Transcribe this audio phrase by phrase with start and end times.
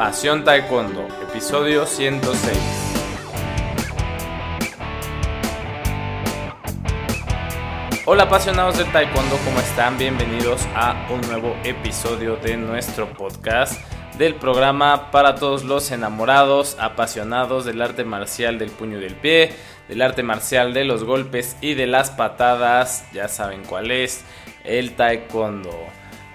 [0.00, 2.56] Pasión Taekwondo, episodio 106.
[8.06, 9.98] Hola apasionados del Taekwondo, ¿cómo están?
[9.98, 13.78] Bienvenidos a un nuevo episodio de nuestro podcast
[14.16, 19.52] del programa para todos los enamorados, apasionados del arte marcial del puño y del pie,
[19.86, 24.24] del arte marcial de los golpes y de las patadas, ya saben cuál es,
[24.64, 25.78] el taekwondo.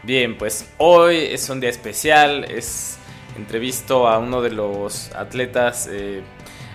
[0.04, 3.00] Bien, pues hoy es un día especial, es
[3.38, 6.22] entrevisto a uno de los atletas eh,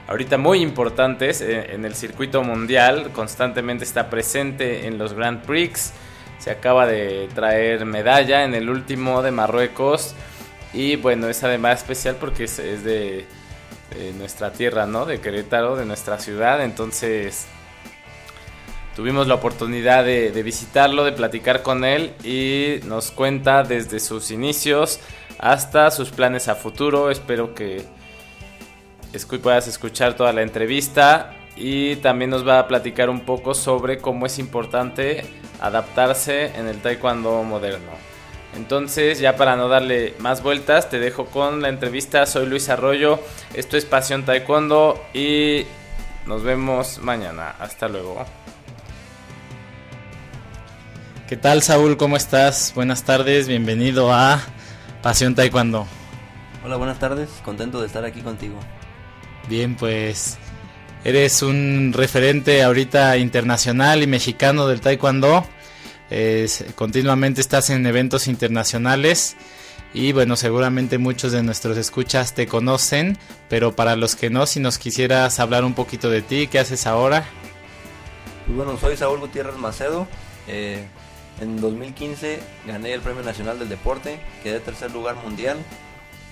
[0.09, 5.93] ahorita muy importantes eh, en el circuito mundial, constantemente está presente en los Grand Prix,
[6.39, 10.15] se acaba de traer medalla en el último de Marruecos
[10.73, 13.27] y bueno, es además especial porque es, de
[14.17, 15.05] nuestra tierra, ¿no?
[15.05, 16.63] De Querétaro, de nuestra ciudad.
[16.63, 17.47] Entonces
[19.01, 25.01] tuvimos la oportunidad de, visitarlo, de platicar con él y nos cuenta desde sus inicios
[25.41, 27.11] hasta sus planes a futuro.
[27.11, 27.85] Espero que
[29.43, 34.27] puedas escuchar toda la entrevista y también nos va a platicar un poco sobre cómo
[34.27, 35.25] es importante
[35.61, 37.91] adaptarse en el taekwondo moderno.
[38.55, 42.27] Entonces, ya para no darle más vueltas, te dejo con la entrevista.
[42.27, 43.21] Soy Luis Arroyo,
[43.55, 45.65] esto es Pasión Taekwondo y
[46.27, 47.55] nos vemos mañana.
[47.61, 48.27] Hasta luego.
[51.29, 51.97] ¿Qué tal, Saúl?
[51.97, 52.73] ¿Cómo estás?
[52.75, 54.43] Buenas tardes, bienvenido a
[55.03, 55.87] Pasión Taekwondo.
[56.65, 58.59] Hola, buenas tardes, contento de estar aquí contigo.
[59.49, 60.39] Bien, pues
[61.05, 65.45] eres un referente ahorita internacional y mexicano del Taekwondo
[66.75, 69.37] continuamente estás en eventos internacionales
[69.95, 73.19] y bueno, seguramente muchos de nuestros escuchas te conocen,
[73.49, 76.87] pero para los que no, si nos quisieras hablar un poquito de ti, ¿qué haces
[76.87, 77.25] ahora?
[78.47, 80.07] Pues bueno, soy Saúl Gutiérrez Macedo.
[80.49, 80.85] Eh,
[81.41, 85.59] en 2015 gané el Premio Nacional del Deporte, quedé tercer lugar mundial,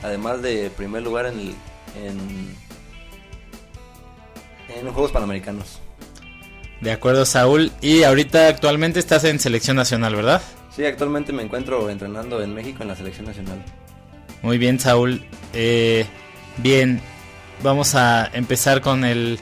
[0.02, 1.54] además de primer lugar en,
[2.04, 2.56] en,
[4.76, 5.80] en los Juegos Panamericanos.
[6.80, 7.72] De acuerdo, Saúl.
[7.80, 10.42] Y ahorita actualmente estás en selección nacional, ¿verdad?
[10.74, 13.64] Sí, actualmente me encuentro entrenando en México en la selección nacional.
[14.42, 15.24] Muy bien, Saúl.
[15.52, 16.06] Eh,
[16.58, 17.00] bien,
[17.62, 19.40] vamos a empezar con el,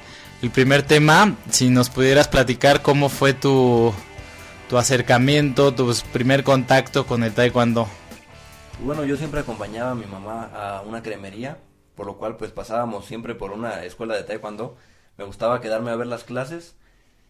[0.55, 1.35] primer tema.
[1.51, 3.93] Si nos pudieras platicar cómo fue tu,
[4.69, 7.87] tu acercamiento, tu primer contacto con el taekwondo.
[8.85, 11.59] Bueno, yo siempre acompañaba a mi mamá a una cremería,
[11.95, 14.77] por lo cual pues pasábamos siempre por una escuela de taekwondo.
[15.17, 16.77] Me gustaba quedarme a ver las clases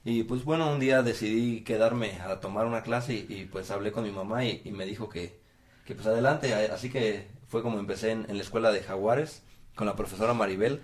[0.05, 4.05] y pues bueno, un día decidí quedarme a tomar una clase y, pues hablé con
[4.05, 5.41] mi mamá y, me dijo que,
[5.85, 6.55] que, pues adelante.
[6.55, 9.43] Así que fue como empecé en, la escuela de Jaguares
[9.75, 10.81] con la profesora Maribel.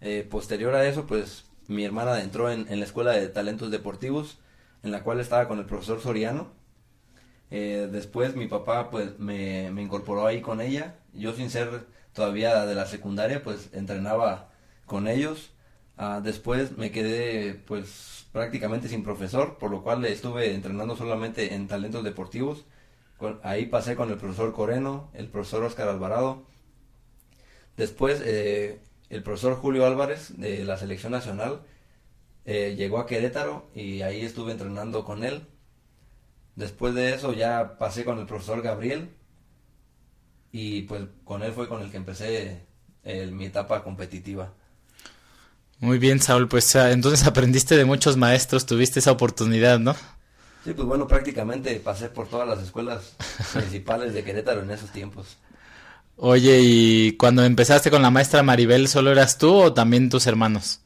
[0.00, 4.38] Eh, posterior a eso, pues mi hermana entró en, la escuela de talentos deportivos,
[4.82, 6.48] en la cual estaba con el profesor Soriano.
[7.50, 10.96] Eh, después mi papá pues me, me incorporó ahí con ella.
[11.12, 14.50] Yo sin ser todavía de la secundaria, pues entrenaba
[14.86, 15.50] con ellos.
[15.96, 21.68] Ah, después me quedé pues prácticamente sin profesor, por lo cual estuve entrenando solamente en
[21.68, 22.64] talentos deportivos.
[23.42, 26.44] ahí pasé con el profesor Coreno, el profesor Oscar Alvarado.
[27.76, 31.62] Después eh, el profesor Julio Álvarez de la selección nacional
[32.50, 35.46] eh, llegó a Querétaro y ahí estuve entrenando con él.
[36.56, 39.10] Después de eso ya pasé con el profesor Gabriel
[40.50, 42.66] y pues con él fue con el que empecé
[43.32, 44.54] mi etapa competitiva.
[45.80, 49.94] Muy bien, Saúl, pues ah, entonces aprendiste de muchos maestros, tuviste esa oportunidad, ¿no?
[50.64, 53.14] Sí, pues bueno, prácticamente pasé por todas las escuelas
[53.52, 55.36] principales de Querétaro en esos tiempos.
[56.16, 60.80] Oye, ¿y cuando empezaste con la maestra Maribel, solo eras tú o también tus hermanos?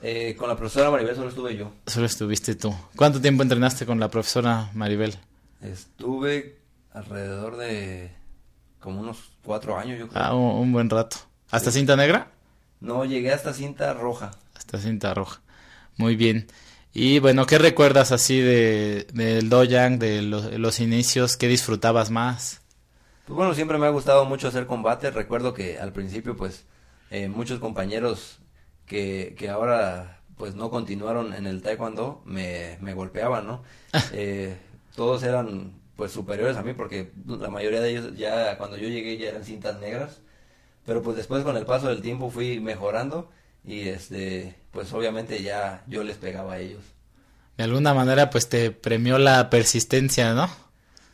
[0.00, 1.72] Eh, con la profesora Maribel solo estuve yo.
[1.86, 2.74] Solo estuviste tú.
[2.94, 5.16] ¿Cuánto tiempo entrenaste con la profesora Maribel?
[5.60, 6.58] Estuve
[6.92, 8.12] alrededor de
[8.80, 10.22] como unos cuatro años, yo creo.
[10.22, 11.16] Ah, un, buen rato.
[11.50, 12.30] ¿Hasta cinta negra?
[12.80, 14.30] No, llegué hasta cinta roja.
[14.56, 15.40] Hasta cinta roja.
[15.96, 16.46] Muy bien.
[16.94, 21.36] Y bueno, ¿qué recuerdas así de, del Doyang, de los, inicios?
[21.36, 22.60] ¿Qué disfrutabas más?
[23.26, 25.10] Pues bueno, siempre me ha gustado mucho hacer combate.
[25.10, 26.64] Recuerdo que al principio, pues,
[27.10, 28.38] eh, muchos compañeros
[28.88, 33.62] que, que ahora, pues, no continuaron en el taekwondo, me, me golpeaban, ¿no?
[34.12, 34.56] eh,
[34.96, 39.16] todos eran, pues, superiores a mí porque la mayoría de ellos ya, cuando yo llegué,
[39.18, 40.20] ya eran cintas negras.
[40.88, 43.28] Pero pues después con el paso del tiempo fui mejorando
[43.62, 46.82] y este, pues obviamente ya yo les pegaba a ellos.
[47.58, 50.48] De alguna manera pues te premió la persistencia, ¿no?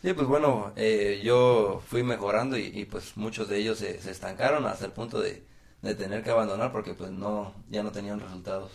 [0.01, 4.85] Sí, pues bueno, eh, yo fui mejorando y, pues muchos de ellos se, estancaron hasta
[4.85, 5.43] el punto de,
[5.95, 8.73] tener que abandonar porque pues no, ya no tenían resultados.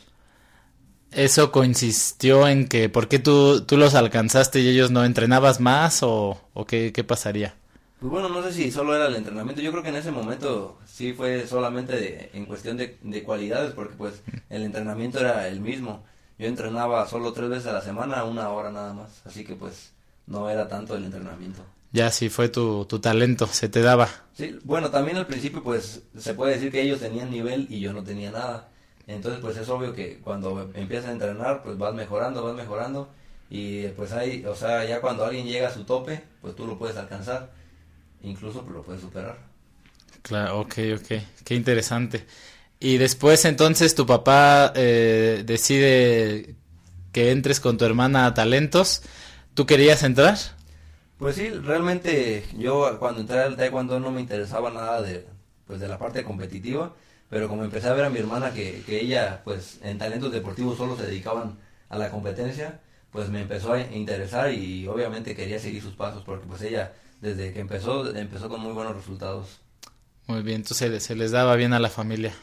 [1.11, 6.03] ¿Eso consistió en que, por qué tú, tú los alcanzaste y ellos no entrenabas más
[6.03, 7.55] o, o qué, qué pasaría?
[7.99, 9.61] Pues bueno, no sé si solo era el entrenamiento.
[9.61, 13.95] Yo creo que en ese momento sí fue solamente en cuestión de, de, cualidades, porque
[13.95, 16.03] pues el entrenamiento era el mismo.
[16.37, 19.21] Yo entrenaba solo tres veces a la semana, una hora nada más.
[19.25, 19.91] Así que pues
[20.27, 21.63] no era tanto el entrenamiento.
[21.91, 24.09] Ya sí fue tu, tu talento, se te daba.
[24.35, 27.93] Sí, bueno, también al principio pues se puede decir que ellos tenían nivel y yo
[27.93, 28.69] no tenía nada.
[29.07, 33.09] Entonces pues es obvio que cuando empiezas a entrenar pues vas mejorando, vas mejorando
[33.49, 36.77] y pues hay, o sea, ya cuando alguien llega a su tope pues tú lo
[36.77, 37.51] puedes alcanzar
[38.23, 39.37] incluso lo puedes superar.
[40.21, 42.25] Claro, ok, ok, qué interesante.
[42.79, 46.55] Y después entonces tu papá eh, decide
[47.11, 49.01] que entres con tu hermana a talentos.
[49.53, 50.37] ¿Tú querías entrar?
[51.19, 55.27] Pues sí, realmente yo cuando entré al taekwondo no me interesaba nada de,
[55.67, 56.95] pues de la parte competitiva,
[57.29, 60.77] pero como empecé a ver a mi hermana que, que ella pues en talentos deportivos
[60.77, 62.79] solo se dedicaban a la competencia,
[63.11, 67.51] pues me empezó a interesar y obviamente quería seguir sus pasos porque pues ella desde
[67.51, 69.59] que empezó, empezó con muy buenos resultados.
[70.27, 72.33] Muy bien, entonces se les daba bien a la familia.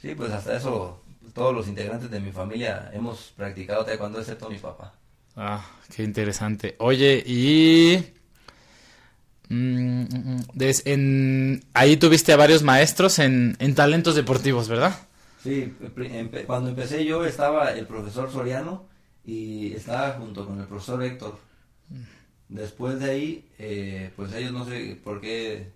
[0.00, 1.02] Sí, pues hasta eso,
[1.34, 4.94] todos los integrantes de mi familia hemos practicado taekwondo, excepto mi papá.
[5.36, 5.64] Ah,
[5.94, 6.76] qué interesante.
[6.78, 7.98] Oye, y...
[9.48, 11.60] Mm, mm, mm.
[11.74, 14.94] Ahí tuviste a varios maestros en, en talentos deportivos, ¿verdad?
[15.42, 15.74] Sí,
[16.46, 18.86] cuando empecé yo estaba el profesor Soriano
[19.24, 21.38] y estaba junto con el profesor Héctor.
[22.48, 25.72] Después de ahí, eh, pues ellos no sé por qué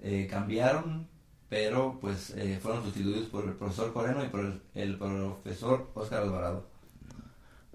[0.00, 1.08] eh, cambiaron,
[1.48, 6.66] pero pues eh, fueron sustituidos por el profesor Coreno y por el, profesor Oscar Alvarado.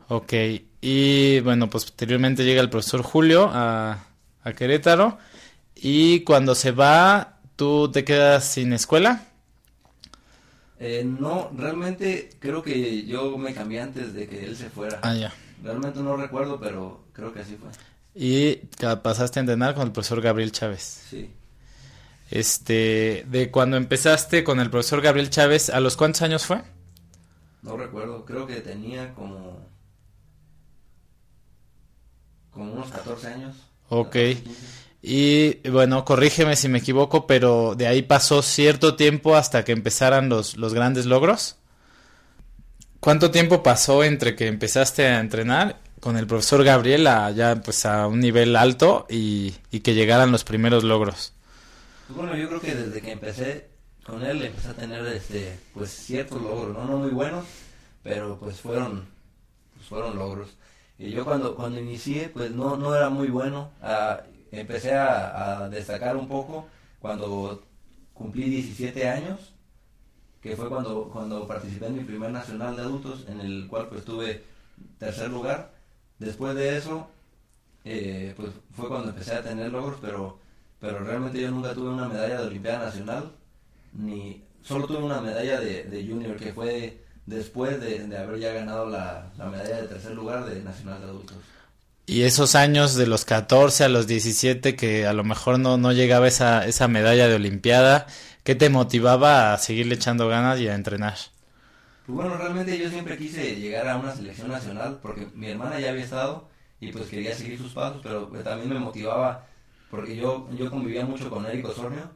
[0.09, 0.33] Ok,
[0.81, 4.05] y bueno, pues posteriormente llega el profesor Julio a,
[4.44, 5.17] a Querétaro
[5.75, 9.27] y cuando se va, ¿tú te quedas sin escuela?
[11.05, 15.00] no, realmente creo que yo me cambié antes de que él se fuera.
[15.01, 15.33] Ah, ya.
[15.63, 17.69] Realmente no recuerdo, pero creo que así fue.
[18.15, 18.55] Y
[19.01, 21.05] pasaste a entrenar con el profesor Gabriel Chávez.
[21.09, 21.31] Sí.
[22.29, 26.61] Este, de cuando empezaste con el profesor Gabriel Chávez, ¿a los cuántos años fue?
[27.61, 29.65] No recuerdo, creo que tenía como
[32.53, 33.55] como unos 14 años.
[33.89, 34.15] Ok.
[35.01, 40.29] Y bueno, corrígeme si me equivoco, pero de ahí pasó cierto tiempo hasta que empezaran
[40.29, 41.57] los, los grandes logros.
[43.03, 47.85] ¿Cuánto tiempo pasó entre que empezaste a entrenar con el profesor Gabriel a, ya pues
[47.85, 51.33] a un nivel alto y, que llegaran los primeros logros?
[52.07, 53.67] Pues bueno, yo creo que desde que empecé
[54.05, 57.45] con él empecé a tener este pues ciertos logros, no, no muy buenos,
[58.03, 59.05] pero pues fueron
[59.75, 60.55] pues fueron logros.
[61.11, 64.21] Yo cuando cuando inicié pues no no era muy bueno, ah,
[64.51, 66.67] empecé a, a, destacar un poco
[67.00, 67.63] cuando
[68.13, 69.53] cumplí 17 años,
[70.41, 74.05] que fue cuando cuando participé en mi primer nacional de adultos en el cual pues
[74.05, 74.44] tuve
[74.97, 75.73] tercer lugar.
[76.19, 77.09] Después de eso,
[77.85, 80.39] eh, pues fue cuando empecé a tener logros, pero,
[80.79, 83.31] pero realmente yo nunca tuve una medalla de Olimpiada Nacional,
[83.94, 89.31] ni solo tuve una medalla de, Junior, que fue después de, haber ya ganado la,
[89.38, 91.38] medalla de tercer lugar de Nacional de Adultos.
[92.06, 95.94] Y esos años de los 14 a los 17 que a lo mejor no, no
[95.94, 98.08] llegaba esa, esa medalla de Olimpiada,
[98.44, 101.16] ¿qué te motivaba a seguirle echando ganas y a entrenar?
[102.06, 105.92] Pues bueno, realmente yo siempre quise llegar a una selección nacional porque mi hermana ya
[105.92, 106.50] había estado
[106.81, 109.48] y pues quería seguir sus pasos, pero pues, también me motivaba
[109.90, 112.10] porque yo, yo convivía mucho con Eric Osornio.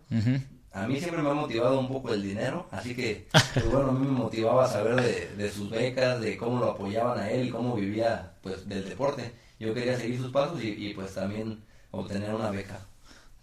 [0.78, 3.92] A mí siempre me ha motivado un poco el dinero, así que pues bueno, a
[3.94, 7.50] mí me motivaba saber de, de sus becas, de cómo lo apoyaban a él y
[7.50, 9.34] cómo vivía pues del deporte.
[9.60, 12.80] Yo quería seguir sus pasos y, y pues también obtener una beca.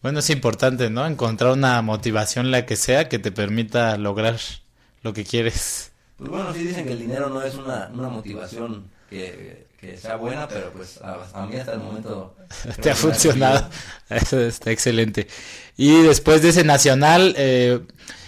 [0.00, 1.04] Bueno, es importante, ¿no?
[1.06, 4.38] Encontrar una motivación, la que sea, que te permita lograr
[5.02, 5.92] lo que quieres.
[6.16, 10.48] Pues bueno, sí dicen que el dinero no es una, una motivación que, sea buena,
[10.48, 12.34] pero pues a, mí hasta el momento...
[12.80, 13.68] Te ha funcionado,
[14.08, 15.26] eso está excelente.
[15.76, 17.80] Y después de ese nacional, eh,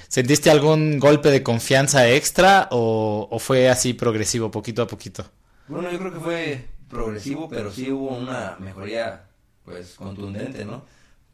[0.08, 5.24] ¿sentiste algún golpe de confianza extra o, o fue así progresivo, poquito a poquito?
[5.68, 9.24] Bueno, yo creo que fue progresivo, pero sí hubo una mejoría
[9.64, 10.84] pues contundente, ¿no?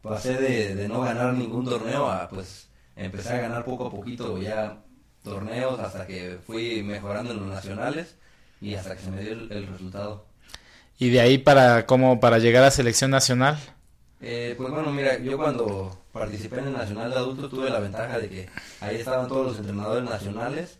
[0.01, 4.37] Pasé de, de no ganar ningún torneo a pues empezar a ganar poco a poquito
[4.37, 4.79] ya
[5.23, 8.15] torneos hasta que fui mejorando en los nacionales
[8.63, 10.25] y hasta que se me dio el, resultado.
[10.97, 13.59] ¿Y de ahí para cómo para llegar a selección nacional?
[14.21, 18.19] Eh, pues bueno, mira, yo cuando participé en el Nacional de Adultos tuve la ventaja
[18.19, 20.79] de que ahí estaban todos los entrenadores nacionales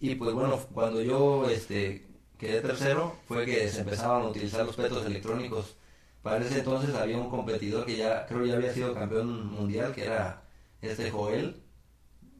[0.00, 2.06] y pues bueno, cuando yo este
[2.38, 5.76] quedé tercero fue que se empezaban a utilizar los petos electrónicos.
[6.22, 10.06] Para ese entonces había un competidor que ya creo ya había sido campeón mundial que
[10.06, 10.42] era
[10.80, 11.62] este Joel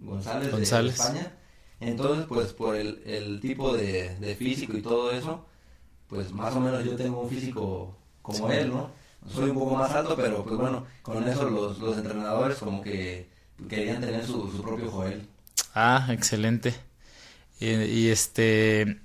[0.00, 1.34] González, de España.
[1.80, 5.46] Entonces, pues por el, el tipo de, físico y todo eso,
[6.08, 8.90] pues más o menos yo tengo un físico como él, ¿no?
[9.28, 13.28] soy un poco más alto, pero pues bueno, con eso los, los entrenadores como que
[13.68, 15.26] querían tener su, su propio Joel.
[15.74, 16.74] Ah, excelente.
[17.58, 19.00] Y, y, este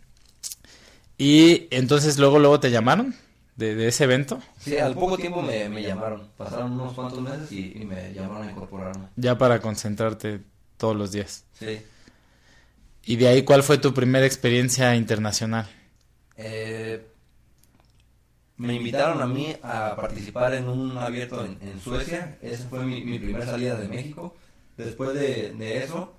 [1.17, 3.13] y entonces luego luego te llamaron
[3.57, 4.39] de, de, ese evento.
[4.59, 6.29] Sí, al poco tiempo me, me llamaron.
[6.37, 9.07] Pasaron unos cuantos meses y, y, me llamaron a incorporarme.
[9.17, 10.41] Ya para concentrarte
[10.77, 11.43] todos los días.
[11.59, 11.81] Sí.
[13.05, 15.67] ¿Y de ahí cuál fue tu primera experiencia internacional?
[16.37, 17.05] Eh,
[18.57, 22.37] me invitaron a mí a participar en un abierto en, en Suecia.
[22.41, 24.35] Esa fue mi, mi, primera salida de México.
[24.77, 26.13] Después de, de eso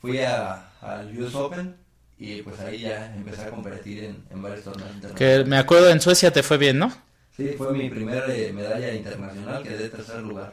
[0.00, 1.76] fui al US Open
[2.18, 6.00] y pues ahí ya empecé a competir en, en varios torneos Que me acuerdo en
[6.00, 6.92] Suecia te fue bien, ¿no?
[7.36, 10.52] Sí, fue mi primera eh, medalla internacional, quedé tercer lugar.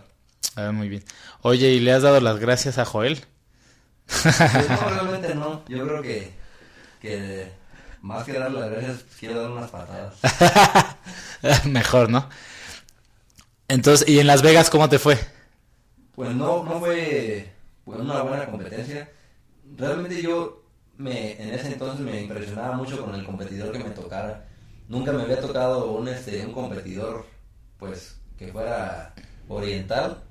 [0.56, 1.04] Ah, muy bien.
[1.42, 3.26] Oye, ¿y le has dado las gracias a Joel?
[4.08, 5.64] No, realmente no.
[5.68, 6.34] Yo creo que,
[7.02, 7.52] que
[8.02, 10.16] más que darle las gracias, quiero dar unas patadas.
[11.66, 12.30] Mejor, ¿no?
[13.68, 15.18] Entonces, ¿y en Las Vegas cómo te fue?
[16.16, 19.10] Pues no, no fue pues, una buena competencia.
[19.76, 20.64] Realmente yo
[20.98, 24.48] me, en ese entonces me impresionaba mucho con el competidor que me tocara.
[24.88, 27.26] Nunca me había tocado un, este, un competidor,
[27.78, 29.14] pues, que fuera
[29.50, 30.24] oriental.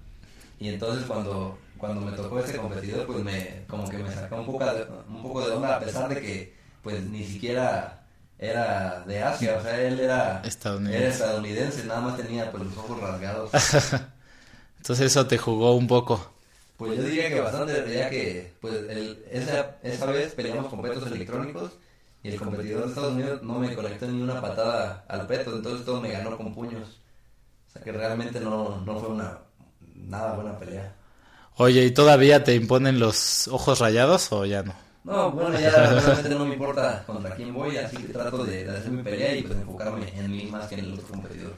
[0.58, 4.46] Y entonces cuando, cuando me tocó ese competidor, pues me, como que me sacó un
[4.46, 8.06] poco de, un poco de onda, a pesar de que, pues, ni siquiera
[8.38, 12.76] era de Asia, o sea, él era estadounidense, era estadounidense nada más tenía, pues, los
[12.76, 13.50] ojos rasgados.
[14.78, 16.36] entonces eso te jugó un poco.
[16.76, 21.06] Pues yo diría que bastante, ya que pues el, esa, esa vez peleamos con petos
[21.06, 21.72] electrónicos
[22.22, 25.86] y el competidor de Estados Unidos no me conectó ni una patada al peto, entonces
[25.86, 27.00] todo me ganó con puños.
[27.68, 29.38] O sea que realmente no, no fue una
[29.94, 30.94] nada buena pelea.
[31.58, 34.74] Oye, ¿y todavía te imponen los ojos rayados o ya no?
[35.04, 38.76] No, bueno, ya realmente no me importa contra quién voy, así que trato de, de
[38.76, 41.54] hacer mi pelea y pues enfocarme en mí más que en el otro competidor.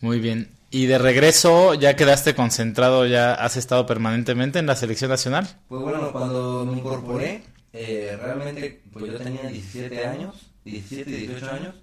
[0.00, 0.50] Muy bien.
[0.70, 5.48] Y de regreso, ¿ya quedaste concentrado, ya has estado permanentemente en la selección nacional?
[5.68, 7.42] Pues bueno, cuando me incorporé,
[7.72, 11.74] eh, realmente pues yo tenía 17 años, 17, 18 años,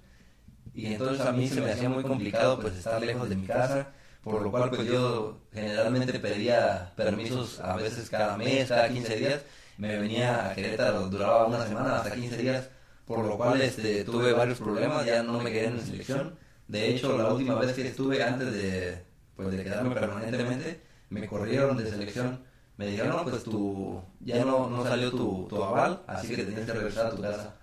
[0.74, 3.88] y entonces a mí se me hacía muy complicado pues estar lejos de mi casa,
[4.30, 9.42] por lo cual pues yo generalmente pedía permisos a veces cada mes, cada 15 días,
[9.78, 12.68] me venía a Querétaro, duraba una semana, hasta 15 días,
[13.04, 16.90] por lo cual este, tuve varios problemas, ya no me quedé en la selección de
[16.90, 19.04] hecho, la última vez que estuve antes de,
[19.36, 22.44] pues, de quedarme permanentemente, me corrieron de selección.
[22.76, 26.46] Me dijeron, no, pues tu, ya no, no salió tu, tu aval, así que te
[26.46, 27.56] tienes que regresar a tu casa.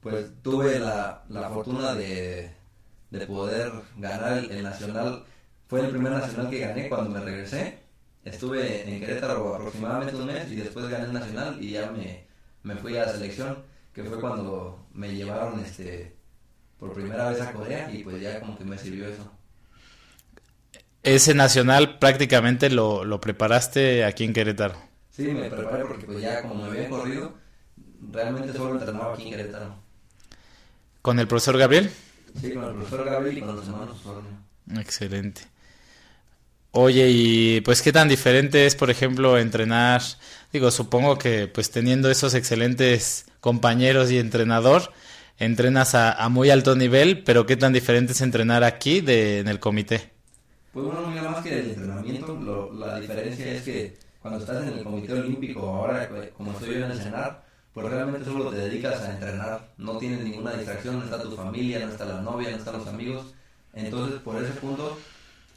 [0.00, 2.54] Pues tuve la, la fortuna de,
[3.10, 5.24] de poder ganar el, el, nacional.
[5.68, 7.78] Fue el primer nacional que gané cuando me regresé.
[8.24, 12.26] Estuve en Querétaro aproximadamente un mes y después gané el nacional y ya me,
[12.62, 13.58] me fui a la selección,
[13.92, 16.16] que fue cuando me llevaron este
[16.78, 19.30] por primera vez a Corea y pues ya como que me sirvió eso.
[21.02, 24.76] Ese nacional prácticamente lo, lo preparaste aquí en Querétaro.
[25.10, 27.34] Sí, me preparé porque pues ya como me había corrido,
[28.10, 29.74] realmente solo entrenaba aquí en Querétaro.
[31.02, 31.90] ¿Con el profesor Gabriel?
[32.40, 34.30] Sí, con el profesor Gabriel y con los hermanos Osornio.
[34.76, 35.42] Excelente.
[36.72, 40.02] Oye, y pues qué tan diferente es, por ejemplo, entrenar,
[40.52, 44.92] digo, supongo que pues teniendo esos excelentes compañeros y entrenador,
[45.38, 49.60] entrenas a, muy alto nivel, pero ¿qué tan diferente es entrenar aquí de, en el
[49.60, 50.10] comité?
[50.72, 54.78] Pues bueno, mira, más que el entrenamiento, lo, la diferencia es que cuando estás en
[54.78, 57.00] el comité olímpico, ahora como estoy yo en el
[57.72, 61.78] pues realmente solo te dedicas a entrenar, no tienes ninguna distracción, no está tu familia,
[61.78, 63.34] no está la novia, no están los amigos,
[63.72, 64.98] entonces por ese punto,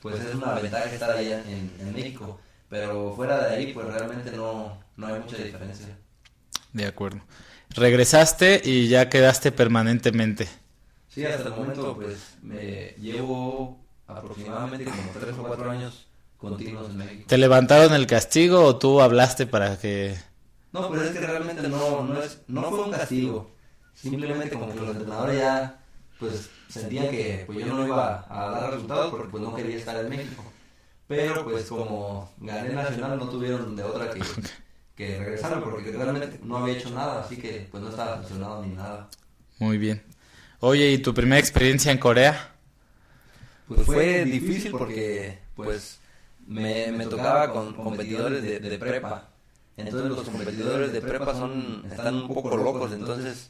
[0.02, 2.40] pues es una ventaja estar allá en, en México,
[2.70, 5.98] pero fuera de ahí, pues realmente no, no hay mucha diferencia.
[6.74, 7.22] De acuerdo
[7.76, 10.48] regresaste y ya quedaste permanentemente.
[11.08, 16.98] Sí, hasta el momento pues me llevo aproximadamente como tres o cuatro años continuos en
[16.98, 17.24] México.
[17.28, 20.18] ¿Te levantaron el castigo o tú hablaste para que...?
[20.72, 23.52] No, pues es que realmente no, no, es, no fue un castigo.
[23.94, 25.81] Simplemente como que los entrenadores ya
[26.22, 29.98] pues sentían que pues yo no iba a dar resultados porque pues no quería estar
[29.98, 30.44] en México.
[31.08, 34.22] Pero pues como gané nacional no tuvieron de otra que
[34.96, 38.76] que regresaron porque realmente no había hecho nada, así que pues no estaba funcionado ni
[38.76, 39.10] nada.
[39.58, 40.04] Muy bien.
[40.60, 42.52] Oye, ¿y tu primera experiencia en Corea?
[43.68, 46.00] Pues fue difícil porque pues
[46.46, 49.30] me, me tocaba con competidores de, de prepa.
[49.76, 53.50] Entonces los competidores de prepa son están un poco locos, entonces